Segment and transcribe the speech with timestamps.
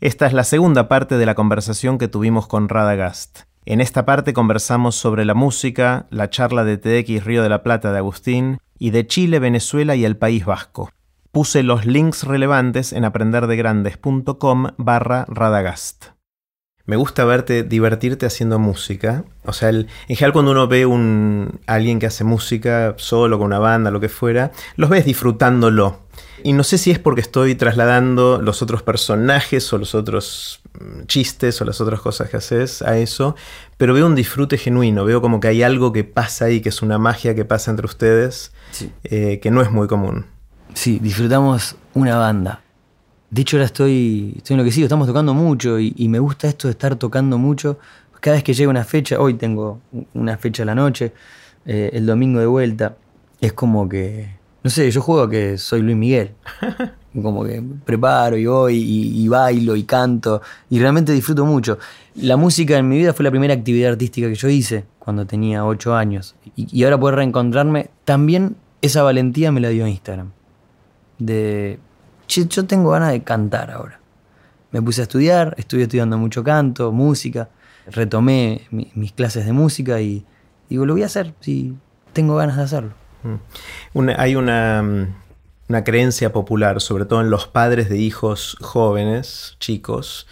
[0.00, 3.40] Esta es la segunda parte de la conversación que tuvimos con Radagast.
[3.64, 7.92] En esta parte conversamos sobre la música, la charla de TX Río de la Plata
[7.92, 10.90] de Agustín y de Chile, Venezuela y el País Vasco.
[11.32, 16.15] Puse los links relevantes en aprenderdegrandes.com barra Radagast.
[16.86, 19.24] Me gusta verte divertirte haciendo música.
[19.44, 23.58] O sea, en general cuando uno ve un alguien que hace música solo, con una
[23.58, 25.98] banda, lo que fuera, los ves disfrutándolo.
[26.44, 31.06] Y no sé si es porque estoy trasladando los otros personajes o los otros mm,
[31.06, 33.34] chistes o las otras cosas que haces a eso,
[33.76, 36.82] pero veo un disfrute genuino, veo como que hay algo que pasa ahí, que es
[36.82, 38.52] una magia que pasa entre ustedes,
[39.04, 40.26] eh, que no es muy común.
[40.74, 42.62] Sí, disfrutamos una banda.
[43.36, 46.96] De hecho, ahora estoy, estoy enloquecido, estamos tocando mucho y, me gusta esto de estar
[46.96, 47.78] tocando mucho.
[48.18, 49.82] Cada vez que llega una fecha, hoy tengo
[50.14, 51.12] una fecha a la noche,
[51.66, 52.96] eh, el domingo de vuelta,
[53.38, 54.30] es como que,
[54.62, 56.30] no sé, yo juego que soy Luis Miguel.
[57.22, 61.78] Como que preparo y voy y, bailo y canto y realmente disfruto mucho.
[62.14, 65.64] La música en mi vida fue la primera actividad artística que yo hice cuando tenía
[65.64, 66.36] 8 años.
[66.56, 70.32] Y, y ahora poder reencontrarme, también esa valentía me la dio Instagram.
[71.18, 71.78] De
[72.28, 74.00] yo tengo ganas de cantar ahora.
[74.72, 77.48] Me puse a estudiar, estuve estudiando mucho canto, música,
[77.86, 80.24] retomé mis clases de música y
[80.68, 81.74] digo, lo voy a hacer, si
[82.12, 82.92] tengo ganas de hacerlo.
[83.22, 84.08] Mm.
[84.16, 85.14] hay una, mm,
[85.68, 90.26] una creencia popular, sobre todo en los padres de hijos jóvenes, chicos,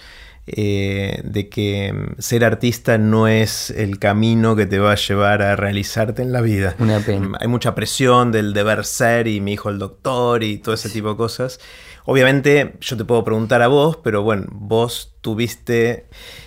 [0.47, 5.41] eh, de que mm, ser artista no es el camino que te va a llevar
[5.41, 6.77] a realizarte en la vida.
[6.79, 7.39] Una pena.
[7.41, 11.09] Hay mucha presión del deber ser y mi hijo el doctor y todo ese tipo
[11.11, 11.61] de cosas.
[12.05, 16.07] Obviamente yo te puedo preguntar a vos, pero bueno, vos tuviste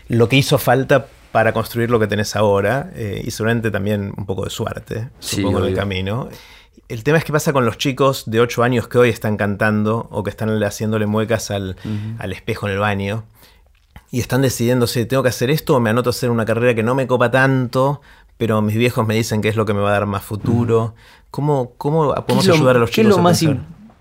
[0.10, 4.28] lo que hizo falta para construir lo que tenés ahora eh, y seguramente también un
[4.28, 6.30] poco de suerte, supongo, en el camino.
[6.88, 10.08] El tema es que pasa con los chicos de 8 años que hoy están cantando
[10.12, 11.76] o que están haciéndole muecas al,
[12.20, 13.26] al espejo en el baño
[14.12, 16.74] y están decidiendo si tengo que hacer esto o me anoto a hacer una carrera
[16.76, 18.02] que no me copa tanto,
[18.38, 20.96] pero mis viejos me dicen que es lo que me va a dar más futuro.
[21.32, 22.96] ¿Cómo, cómo podemos ayudar a los chicos?
[22.96, 23.46] ¿Qué es lo más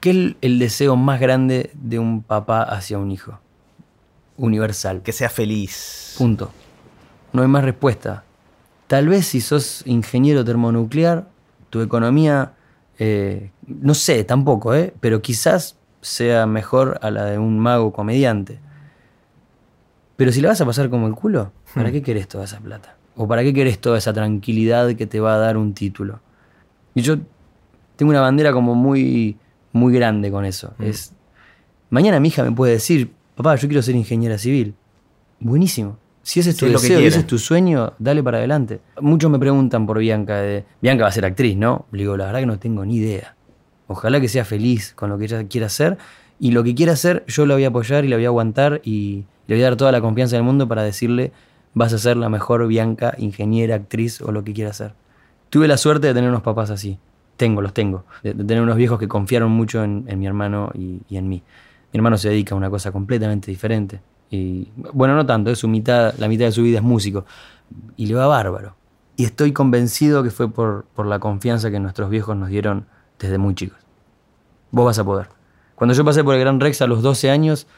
[0.00, 3.40] ¿Qué es el deseo más grande de un papá hacia un hijo?
[4.36, 5.02] Universal.
[5.02, 6.14] Que sea feliz.
[6.18, 6.50] Punto.
[7.32, 8.24] No hay más respuesta.
[8.86, 11.28] Tal vez si sos ingeniero termonuclear,
[11.70, 12.52] tu economía,
[12.98, 14.94] eh, no sé, tampoco, ¿eh?
[15.00, 18.60] pero quizás sea mejor a la de un mago comediante.
[20.16, 21.92] Pero si la vas a pasar como el culo, ¿para hmm.
[21.92, 22.96] qué querés toda esa plata?
[23.16, 26.20] ¿O para qué querés toda esa tranquilidad que te va a dar un título?
[26.94, 27.16] Y yo
[27.96, 29.38] tengo una bandera como muy
[29.76, 30.74] muy grande con eso.
[30.78, 30.84] Mm.
[30.84, 31.12] Es,
[31.90, 34.74] mañana mi hija me puede decir, papá, yo quiero ser ingeniera civil.
[35.38, 35.98] Buenísimo.
[36.22, 38.80] Si ese es tu deseo, ese es tu sueño, dale para adelante.
[39.00, 41.86] Muchos me preguntan por Bianca, de, Bianca va a ser actriz, ¿no?
[41.92, 43.36] Le digo, la verdad que no tengo ni idea.
[43.86, 45.96] Ojalá que sea feliz con lo que ella quiera hacer.
[46.38, 48.80] Y lo que quiera hacer, yo la voy a apoyar y la voy a aguantar
[48.84, 51.32] y le voy a dar toda la confianza del mundo para decirle,
[51.74, 54.92] vas a ser la mejor Bianca, ingeniera, actriz o lo que quiera hacer.
[55.50, 56.98] Tuve la suerte de tener unos papás así
[57.36, 58.04] tengo, los tengo.
[58.22, 61.42] De, tener unos viejos que confiaron mucho en, mi hermano y, en mí.
[61.92, 64.00] Mi hermano se dedica a una cosa completamente diferente.
[64.30, 67.24] Y bueno, no tanto, es su mitad, la mitad de su vida es músico.
[67.96, 68.74] Y le va bárbaro.
[69.16, 72.86] Y estoy convencido que fue por, por la confianza que nuestros viejos nos dieron
[73.18, 73.78] desde muy chicos.
[74.70, 75.35] Vos vas a poder.
[75.76, 77.68] Cuando yo pasé por el Gran Rex a los 12 años,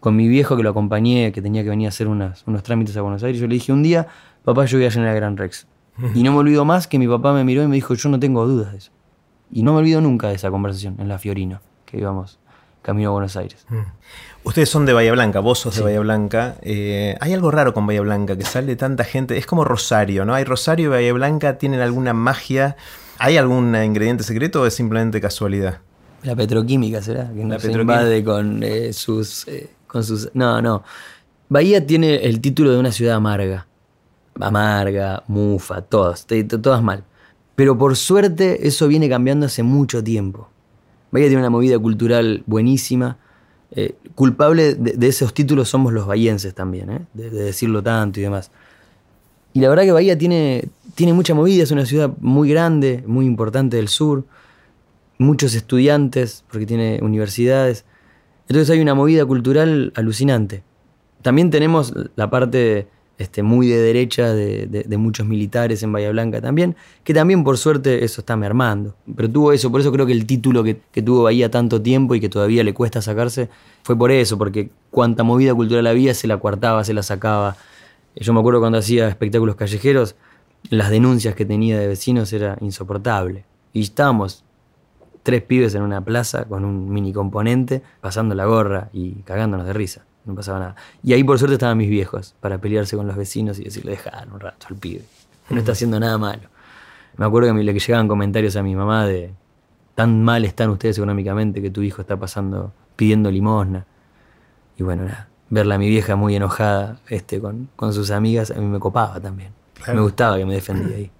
[0.00, 3.02] con mi viejo que lo acompañé, que tenía que venir a hacer unos trámites a
[3.02, 4.06] Buenos Aires, yo le dije un día,
[4.44, 5.66] papá, yo voy a llenar el Gran Rex.
[6.14, 8.20] Y no me olvido más que mi papá me miró y me dijo, yo no
[8.20, 8.92] tengo dudas de eso.
[9.50, 12.38] Y no me olvido nunca de esa conversación en la Fiorino, que íbamos
[12.82, 13.66] camino a Buenos Aires.
[14.44, 16.54] Ustedes son de Bahía Blanca, vos sos de Bahía Blanca.
[16.62, 19.36] Eh, hay algo raro con Bahía Blanca, que sale tanta gente.
[19.36, 20.34] Es como Rosario, ¿no?
[20.34, 22.76] Hay Rosario y Bahía Blanca, ¿tienen alguna magia?
[23.18, 25.80] ¿Hay algún ingrediente secreto o es simplemente casualidad?
[26.22, 27.32] La petroquímica, ¿será?
[27.32, 30.30] Que no se invade con eh, sus, eh, con sus...
[30.34, 30.82] No, no.
[31.48, 33.66] Bahía tiene el título de una ciudad amarga.
[34.40, 37.04] Amarga, mufa, todas, todas mal.
[37.54, 40.48] Pero por suerte eso viene cambiando hace mucho tiempo.
[41.10, 43.18] Bahía tiene una movida cultural buenísima.
[43.70, 47.00] Eh, culpable de, esos títulos somos los bahienses también, ¿eh?
[47.14, 48.50] de, decirlo tanto y demás.
[49.52, 53.26] Y la verdad que Bahía tiene, tiene mucha movida, es una ciudad muy grande, muy
[53.26, 54.24] importante del sur,
[55.18, 57.84] muchos estudiantes, porque tiene universidades.
[58.48, 60.62] Entonces hay una movida cultural alucinante.
[61.22, 62.86] También tenemos la parte
[63.18, 68.04] este, muy de derecha de, muchos militares en Bahía Blanca también, que también por suerte
[68.04, 68.94] eso está mermando.
[69.16, 72.20] Pero tuvo eso, por eso creo que el título que, tuvo Bahía tanto tiempo y
[72.20, 73.48] que todavía le cuesta sacarse,
[73.82, 77.56] fue por eso, porque cuanta movida cultural había se la cuartaba, se la sacaba.
[78.14, 80.14] Yo me acuerdo cuando hacía espectáculos callejeros,
[80.70, 83.44] las denuncias que tenía de vecinos era insoportable.
[83.72, 84.44] Y estábamos
[85.22, 89.72] tres pibes en una plaza con un mini componente, pasando la gorra y cagándonos de
[89.72, 90.04] risa.
[90.24, 90.76] no pasaba nada.
[91.02, 94.28] Y ahí por suerte estaban mis viejos para pelearse con los vecinos y decirle, dejar
[94.32, 95.04] un rato al pibe,
[95.50, 96.48] no está haciendo nada malo.
[97.16, 99.32] Me acuerdo que que llegaban comentarios a mi mamá de,
[99.94, 103.86] tan mal están ustedes económicamente que tu hijo está pasando pidiendo limosna.
[104.76, 108.54] Y bueno, nada, verla a mi vieja muy enojada este, con, con sus amigas, a
[108.54, 109.52] mí me copaba también.
[109.92, 111.10] Me gustaba que me defendía ahí.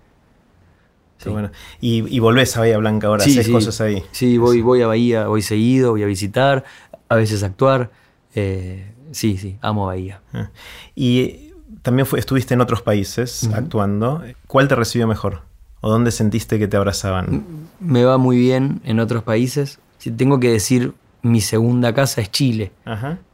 [1.27, 1.51] Bueno.
[1.81, 3.25] ¿Y, ¿Y, volvés a Bahía Blanca ahora?
[3.25, 4.03] ¿Haces cosas ahí?
[4.13, 6.65] Sí, voy, voy a Bahía, voy seguido, voy a visitar,
[7.09, 7.91] a veces actuar.
[8.35, 10.21] Eh, sí, sí, amo Bahía.
[10.33, 10.51] Ah.
[10.95, 14.23] Y también estuviste en otros países actuando.
[14.47, 15.43] ¿Cuál te recibió mejor?
[15.81, 17.45] ¿O dónde sentiste que te abrazaban?
[17.81, 19.79] Me va muy bien en otros países.
[19.99, 22.73] Si tengo que decir, mi segunda casa es Chile.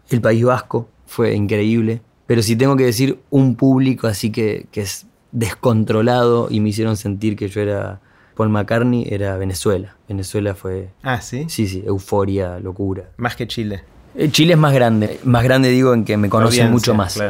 [0.08, 2.02] El País Vasco fue increíble.
[2.26, 6.96] Pero si tengo que decir un público así que, que es descontrolado y me hicieron
[6.96, 8.00] sentir que yo era
[8.36, 9.96] Paul McCartney, era Venezuela.
[10.08, 10.90] Venezuela fue...
[11.02, 11.46] Ah, sí.
[11.48, 13.10] Sí, sí, euforia, locura.
[13.16, 13.82] Más que Chile.
[14.14, 15.20] Eh, Chile es más grande.
[15.24, 17.20] Más grande digo en que me conocen mucho más.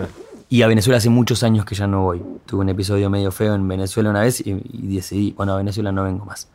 [0.51, 2.23] Y a Venezuela hace muchos años que ya no voy.
[2.47, 4.53] Tuve un episodio medio feo en Venezuela una vez y,
[4.95, 6.49] decidí, bueno, a Venezuela no vengo más.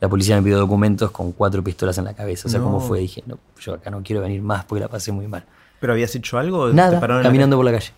[0.00, 2.46] La policía me pidió documentos con cuatro pistolas en la cabeza.
[2.46, 3.00] O sea, ¿cómo fue?
[3.00, 5.44] Dije, no, yo acá no quiero venir más porque la pasé muy mal.
[5.80, 6.72] ¿Pero habías hecho algo?
[6.72, 7.90] Nada, caminando por la calle.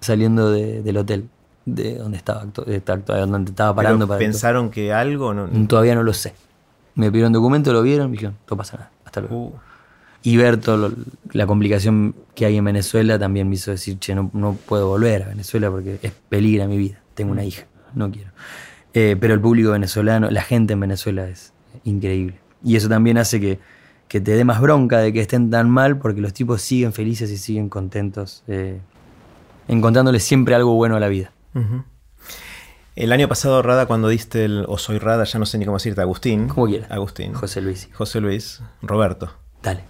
[0.00, 1.28] Saliendo del hotel
[1.74, 4.06] de donde estaba, donde estaba parando.
[4.06, 5.34] para ¿Pensaron que algo?
[5.34, 6.34] No, Todavía no lo sé.
[6.94, 9.36] Me pidieron documento, lo vieron, y dijeron, no pasa nada, hasta luego.
[9.36, 9.52] Uh.
[10.22, 10.90] Y ver toda
[11.32, 15.22] la complicación que hay en Venezuela también me hizo decir, che, no, no puedo volver
[15.22, 17.00] a Venezuela porque es peligro mi vida.
[17.14, 17.46] Tengo una mm.
[17.46, 18.30] hija, no quiero.
[18.94, 21.52] Eh, pero el público venezolano, la gente en Venezuela es
[21.84, 22.40] increíble.
[22.64, 23.60] Y eso también hace que,
[24.08, 27.30] que te dé más bronca de que estén tan mal porque los tipos siguen felices
[27.30, 28.80] y siguen contentos, eh,
[29.68, 31.32] encontrándole siempre algo bueno a la vida.
[32.98, 35.76] El año pasado, Rada, cuando diste el O Soy Rada, ya no sé ni cómo
[35.76, 36.48] decirte, Agustín.
[36.48, 36.90] Como quieras.
[36.90, 37.32] Agustín.
[37.32, 37.88] José Luis.
[37.92, 38.60] José Luis.
[38.82, 39.32] Roberto.
[39.62, 39.84] Dale.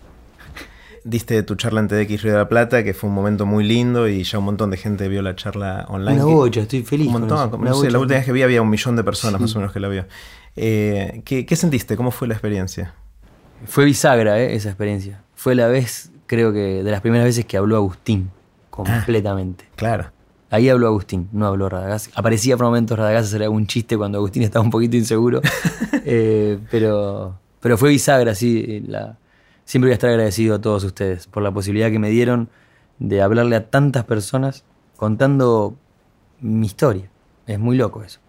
[1.04, 4.08] Diste tu charla en TDX Río de la Plata, que fue un momento muy lindo
[4.08, 6.22] y ya un montón de gente vio la charla online.
[6.22, 7.06] Una bocha, estoy feliz.
[7.06, 7.64] Un montón.
[7.64, 9.88] la última vez que vi había un millón de personas más o menos que la
[9.88, 10.04] vio.
[10.54, 11.96] Eh, ¿qué, sentiste?
[11.96, 12.92] ¿Cómo fue la experiencia?
[13.64, 15.22] Fue bisagra eh, esa experiencia.
[15.34, 18.30] Fue la vez, creo que, de las primeras veces que habló Agustín
[18.68, 19.64] completamente.
[19.66, 20.17] Ah, claro.
[20.50, 22.10] Ahí habló Agustín, no habló Radagás.
[22.14, 25.40] Aparecía por momentos Radagás hacer algún chiste cuando Agustín estaba un poquito inseguro.
[26.10, 28.82] Eh, pero, pero fue bisagra, sí.
[28.88, 29.18] La,
[29.66, 32.48] siempre voy a estar agradecido a todos ustedes por la posibilidad que me dieron
[32.98, 34.64] de hablarle a tantas personas
[34.96, 35.76] contando
[36.40, 37.10] mi historia.
[37.46, 38.20] Es muy loco eso.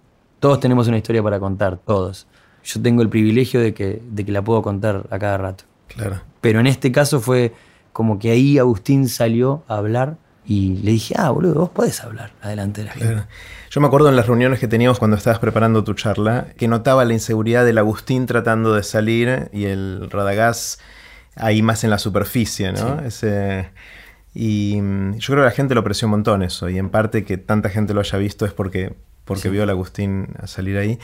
[0.42, 2.28] Todos tenemos una historia para contar, todos.
[2.66, 5.64] Yo tengo el privilegio de que, de que la puedo contar a cada rato.
[5.88, 6.22] Claro.
[6.42, 7.54] Pero en este caso fue
[7.94, 10.18] como que ahí Agustín salió a hablar
[10.50, 13.24] y le dije, ah, boludo, vos podés hablar adelante de la gente.
[13.70, 17.06] Yo me acuerdo en las reuniones que teníamos cuando estabas preparando tu charla, que notaba
[17.06, 20.80] la inseguridad del Agustín tratando de salir y el Radagás
[21.36, 23.00] ahí más en la superficie, ¿no?
[23.02, 23.70] Ese,
[24.34, 27.24] y mm, yo creo que la gente lo apreció un montón eso, y en parte
[27.26, 30.98] que tanta gente lo haya visto es porque, porque vio al Agustín a salir ahí.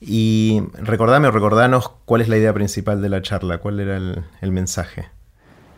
[0.00, 4.52] Y recordame o recordanos cuál es la idea principal de la charla, cuál era el
[4.52, 5.10] mensaje.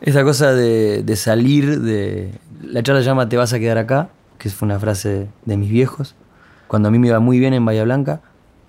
[0.00, 2.32] Esa cosa de, salir de...
[2.62, 6.14] La charla llama Te vas a quedar acá, que fue una frase de mis viejos.
[6.68, 8.20] Cuando a mí me iba muy bien en Bahía Blanca,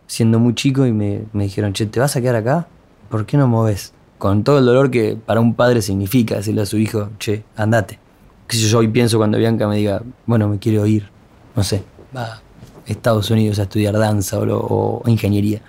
[0.08, 2.68] siendo muy chico, y me, dijeron, che, ¿te vas a quedar acá?
[3.10, 3.94] ¿Por qué no moves?
[4.18, 8.00] Con todo el dolor que para un padre significa decirle a su hijo, che, andate.
[8.48, 11.10] Que yo hoy pienso cuando Bianca me diga, bueno, me quiero ir,
[11.56, 11.84] no sé,
[12.16, 12.42] va a
[12.88, 15.62] Estados Unidos a estudiar danza o ingeniería,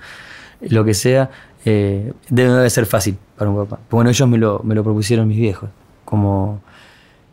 [0.60, 1.30] lo que sea,
[1.64, 3.78] eh, debe ser fácil para un papá.
[3.90, 5.70] Bueno, ellos me lo, me lo propusieron mis viejos.
[6.04, 6.60] Como,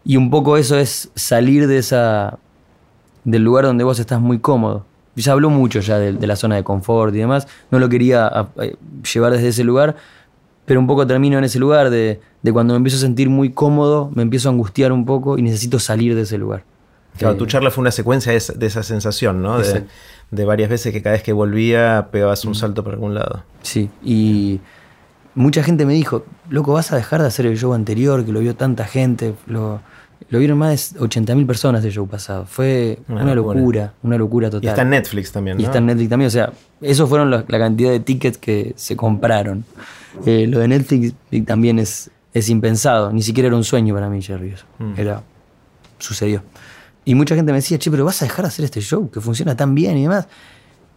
[0.03, 2.39] y un poco eso es salir de esa,
[3.23, 4.85] del lugar donde vos estás muy cómodo.
[5.15, 7.47] Ya habló mucho ya de, la zona de confort y demás.
[7.71, 8.49] No lo quería
[9.13, 9.95] llevar desde ese lugar,
[10.65, 13.51] pero un poco termino en ese lugar de, de, cuando me empiezo a sentir muy
[13.51, 16.63] cómodo, me empiezo a angustiar un poco y necesito salir de ese lugar.
[17.17, 19.59] Claro, tu charla fue una secuencia de esa, sensación, ¿no?
[19.59, 22.55] De, varias veces que cada vez que volvía pegabas un mm.
[22.55, 23.43] salto por algún lado.
[23.61, 24.59] Sí, y
[25.37, 28.39] mucha gente me dijo, loco, vas a dejar de hacer el show anterior, que lo
[28.39, 29.79] vio tanta gente, lo,
[30.29, 32.45] vieron más de 80.000 personas del show pasado.
[32.45, 33.93] Fue una, locura.
[34.01, 34.65] una locura total.
[34.65, 35.61] Y está en Netflix también, ¿no?
[35.61, 38.95] Y está en Netflix también, o sea, esos fueron la, cantidad de tickets que se
[38.95, 39.63] compraron.
[40.25, 41.13] Eh, lo de Netflix
[41.45, 44.55] también es, es impensado, ni siquiera era un sueño para mí, Jerry.
[44.79, 44.93] Mm.
[44.97, 45.21] Era,
[45.99, 46.41] sucedió.
[47.07, 49.21] Y mucha gente me decía, che, pero vas a dejar de hacer este show que
[49.21, 50.27] funciona tan bien y demás.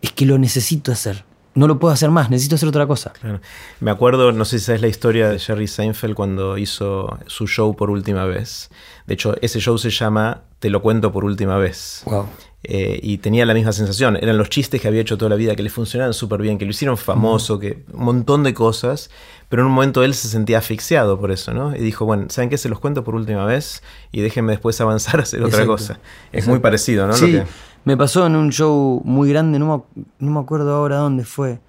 [0.02, 1.24] Es que lo necesito hacer.
[1.54, 3.12] no lo puedo hacer más, necesito hacer otra cosa.
[3.12, 3.40] Claro.
[3.78, 7.76] Me acuerdo, no sé si sabes la historia de Jerry Seinfeld cuando hizo su show
[7.76, 8.70] por última vez.
[9.06, 12.02] De hecho, ese show se llama Te lo cuento por última vez.
[12.06, 12.26] Wow.
[12.62, 14.16] Eh, y tenía la misma sensación.
[14.20, 16.66] Eran los chistes que había hecho toda la vida, que le funcionaban súper bien, que
[16.66, 19.10] lo hicieron famoso, que un montón de cosas.
[19.48, 21.74] Pero en un momento él se sentía asfixiado por eso, ¿no?
[21.74, 22.58] Y dijo, bueno, ¿saben qué?
[22.58, 25.72] Se los cuento por última vez y déjenme después avanzar a hacer otra Exacto.
[25.72, 25.92] cosa.
[25.94, 25.98] Es
[26.40, 26.50] Exacto.
[26.50, 27.12] muy parecido, ¿no?
[27.12, 27.44] Lo Sí, que-
[27.86, 31.60] me pasó en un show muy grande, no me, no me acuerdo ahora dónde fue.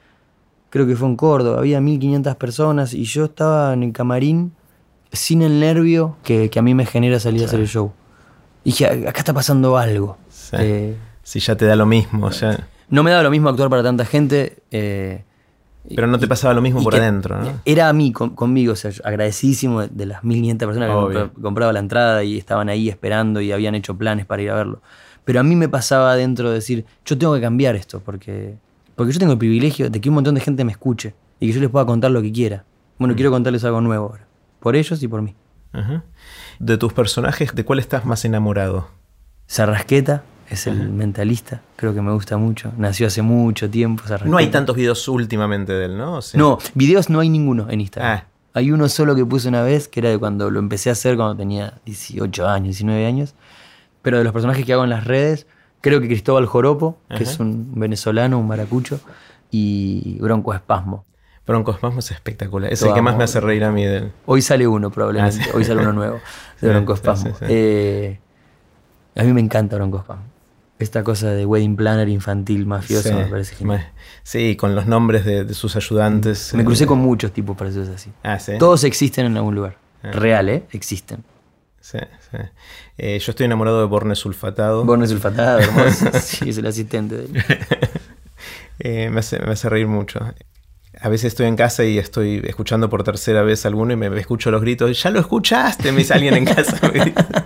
[0.69, 4.51] Creo que fue en Córdoba, había 1500 personas y yo estaba en el camarín
[5.13, 7.93] sin el nervio que, que a mí me genera salir a hacer el show.
[8.63, 10.17] Y dije, acá está pasando algo.
[10.51, 10.57] Sí.
[10.59, 13.83] Eh, Si ya te da lo mismo, ya- no me daba lo mismo actuar para
[13.83, 14.57] tanta gente.
[14.71, 15.23] eh,
[15.95, 17.59] pero no te pasaba lo mismo por adentro, ¿no?
[17.65, 20.89] Era a mí, con- conmigo, o sea, yo agradecidísimo de, las 1500 personas
[21.35, 24.55] que compraba la entrada y estaban ahí esperando y habían hecho planes para ir a
[24.55, 24.81] verlo.
[25.25, 28.57] Pero a mí me pasaba adentro de decir, yo tengo que cambiar esto porque,
[28.95, 31.53] porque yo tengo el privilegio de que un montón de gente me escuche y que
[31.53, 32.63] yo les pueda contar lo que quiera.
[32.99, 34.27] Bueno, quiero contarles algo nuevo ahora.
[34.59, 35.35] Por ellos y por mí.
[36.59, 38.87] De tus personajes, ¿de cuál estás más enamorado?
[39.47, 42.71] Sarrasqueta es el mentalista, creo que me gusta mucho.
[42.77, 44.03] Nació hace mucho tiempo.
[44.25, 46.19] No hay tantos videos últimamente de él, ¿no?
[46.33, 48.17] No, videos no hay ninguno en Instagram.
[48.19, 48.25] Ah.
[48.53, 51.15] Hay uno solo que puse una vez, que era de cuando lo empecé a hacer
[51.15, 53.33] cuando tenía 18 años, 19 años.
[54.01, 55.47] Pero de los personajes que hago en las redes,
[55.79, 58.99] creo que Cristóbal Joropo, que es un venezolano, un maracucho,
[59.51, 61.05] y Bronco Espasmo.
[61.47, 62.71] Bronco Spasmo es espectacular.
[62.71, 64.11] Es el que más me hace reír a mí de él.
[64.25, 65.49] Hoy sale uno probablemente, Ah, sí.
[65.53, 66.19] hoy sale uno nuevo
[66.61, 67.31] de Bronco Espasmo.
[67.31, 67.45] sí, sí.
[67.49, 68.19] Eh,
[69.15, 70.23] a mí me encanta Bronco Espasmo.
[70.81, 73.91] Esta cosa de wedding planner infantil mafioso Sí, me parece genial.
[74.23, 76.53] Sí, con los nombres de, de sus ayudantes.
[76.53, 78.11] Me eh, crucé con muchos tipos parecidos así.
[78.23, 78.53] Ah, sí.
[78.57, 79.77] Todos existen en algún lugar.
[80.03, 80.11] Ah.
[80.11, 80.63] Real, ¿eh?
[80.71, 81.23] Existen.
[81.79, 81.97] Sí,
[82.31, 82.37] sí.
[82.97, 84.85] Eh, yo estoy enamorado de Borne Sulfatado.
[84.85, 86.07] Borne sulfatado, hermoso.
[86.21, 87.43] sí, es el asistente de él.
[88.83, 90.19] Eh, me, hace, me hace reír mucho.
[90.99, 94.19] A veces estoy en casa y estoy escuchando por tercera vez alguno y me, me
[94.19, 95.03] escucho los gritos.
[95.03, 95.91] ¡Ya lo escuchaste!
[95.91, 96.79] Me dice alguien en casa.
[96.81, 97.40] me grita.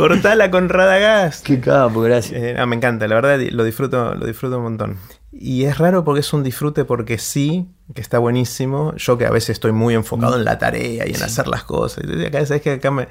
[0.00, 1.44] Cortala con Radagast.
[1.44, 2.40] Qué capo, gracias.
[2.42, 4.96] Eh, me encanta, la verdad lo disfruto, lo disfruto un montón.
[5.32, 8.94] Y es raro porque es un disfrute porque sí, que está buenísimo.
[8.96, 12.04] Yo que a veces estoy muy enfocado en la tarea y en hacer las cosas.
[12.26, 13.08] Acá, sabes que acá me,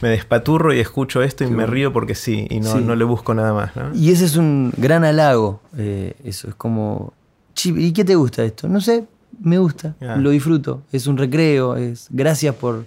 [0.00, 2.78] me despaturro y escucho esto y me río porque sí, y no, Sí.
[2.80, 3.74] no le busco nada más.
[3.74, 3.94] ¿no?
[3.94, 5.60] Y ese es un gran halago.
[5.76, 7.14] eh, eso es como.
[7.54, 8.68] "Chi, ¿Y qué te gusta esto?
[8.68, 9.04] No sé,
[9.40, 9.96] me gusta.
[10.00, 10.16] Ah.
[10.16, 10.82] Lo disfruto.
[10.92, 11.76] Es un recreo.
[11.76, 12.84] Es gracias por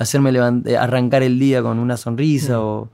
[0.00, 2.54] hacerme levant- eh, arrancar el día con una sonrisa.
[2.58, 2.62] Mm.
[2.62, 2.88] O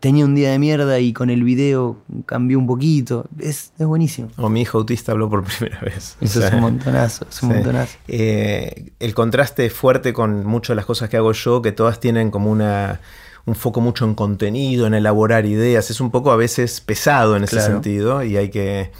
[0.00, 1.96] tenía un día de mierda y con el video
[2.26, 3.26] cambió un poquito.
[3.38, 4.28] Es, es buenísimo.
[4.36, 6.16] O mi hijo autista habló por primera vez.
[6.20, 7.26] Eso O sea, es un montonazo.
[7.30, 7.54] Es un sí.
[7.54, 7.96] montonazo.
[8.08, 12.30] Eh, el contraste fuerte con muchas de las cosas que hago yo, que todas tienen
[12.30, 13.00] como una
[13.46, 15.88] un foco mucho en contenido, en elaborar ideas.
[15.92, 17.72] Es un poco a veces pesado en ese Claro.
[17.74, 18.90] sentido y hay que,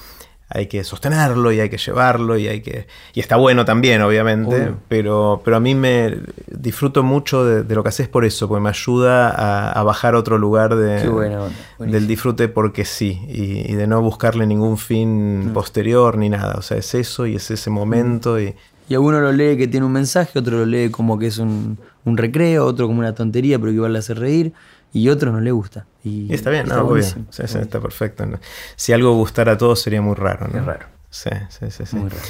[0.49, 2.87] hay que sostenerlo y hay que llevarlo y hay que.
[3.15, 4.55] Y está bueno también, obviamente.
[4.63, 4.77] Obvio.
[4.89, 8.63] Pero, pero a mí me disfruto mucho de, de lo que haces por eso, porque
[8.63, 11.09] me ayuda a, a bajar a otro lugar de.
[11.09, 11.49] Buenísimo.
[11.79, 14.77] del disfrute porque sí, y, y de no buscarle ningún Mm.
[14.79, 16.55] fin posterior ni nada.
[16.59, 18.55] O sea, es eso y es ese momento y.
[18.89, 21.39] Y a uno lo lee que tiene un mensaje, otro lo lee como que es
[21.39, 24.53] un, un recreo, otro como una tontería, pero que igual le hace reír,
[24.93, 25.87] y otro no le gusta.
[26.05, 27.03] Y Y está bien, no, obvio.
[27.03, 28.27] Sí, sí, está está perfecto.
[28.27, 28.39] ¿no?
[28.77, 30.59] Si algo gustara a todos sería muy raro, ¿no?
[30.59, 30.87] Es raro.
[31.11, 31.87] Sí, sí, sí.
[31.87, 31.97] sí.
[31.97, 32.23] Muy raro.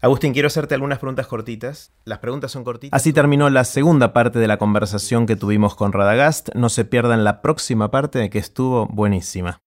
[0.00, 1.92] Agustín, quiero hacerte algunas preguntas cortitas.
[2.04, 2.96] Las preguntas son cortitas.
[2.96, 6.50] Así terminó la segunda parte de la conversación que tuvimos con Radagast.
[6.54, 9.60] No se pierdan la próxima parte que estuvo buenísima.